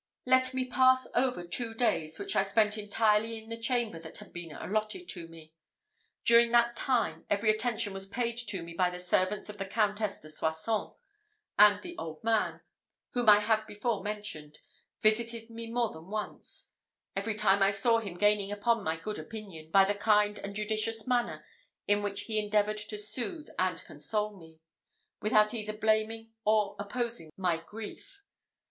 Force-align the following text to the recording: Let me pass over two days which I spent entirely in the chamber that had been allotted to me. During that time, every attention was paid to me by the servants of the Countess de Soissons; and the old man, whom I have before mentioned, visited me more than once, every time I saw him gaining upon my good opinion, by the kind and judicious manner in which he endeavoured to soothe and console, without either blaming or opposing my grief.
Let 0.25 0.55
me 0.55 0.65
pass 0.65 1.07
over 1.13 1.43
two 1.45 1.75
days 1.75 2.17
which 2.17 2.35
I 2.35 2.41
spent 2.41 2.75
entirely 2.75 3.37
in 3.37 3.49
the 3.51 3.55
chamber 3.61 3.99
that 3.99 4.17
had 4.17 4.33
been 4.33 4.51
allotted 4.51 5.07
to 5.09 5.27
me. 5.27 5.53
During 6.25 6.49
that 6.53 6.75
time, 6.75 7.23
every 7.29 7.51
attention 7.51 7.93
was 7.93 8.07
paid 8.07 8.35
to 8.47 8.63
me 8.63 8.73
by 8.73 8.89
the 8.89 8.99
servants 8.99 9.47
of 9.47 9.59
the 9.59 9.65
Countess 9.67 10.19
de 10.19 10.27
Soissons; 10.29 10.93
and 11.59 11.83
the 11.83 11.95
old 11.99 12.23
man, 12.23 12.61
whom 13.11 13.29
I 13.29 13.41
have 13.41 13.67
before 13.67 14.01
mentioned, 14.01 14.57
visited 15.01 15.51
me 15.51 15.69
more 15.69 15.91
than 15.91 16.07
once, 16.07 16.71
every 17.15 17.35
time 17.35 17.61
I 17.61 17.69
saw 17.69 17.99
him 17.99 18.17
gaining 18.17 18.51
upon 18.51 18.83
my 18.83 18.97
good 18.97 19.19
opinion, 19.19 19.69
by 19.69 19.85
the 19.85 19.93
kind 19.93 20.39
and 20.39 20.55
judicious 20.55 21.05
manner 21.05 21.45
in 21.87 22.01
which 22.01 22.21
he 22.21 22.39
endeavoured 22.39 22.77
to 22.77 22.97
soothe 22.97 23.49
and 23.59 23.83
console, 23.83 24.57
without 25.21 25.53
either 25.53 25.73
blaming 25.73 26.33
or 26.43 26.75
opposing 26.79 27.29
my 27.37 27.57
grief. 27.63 28.23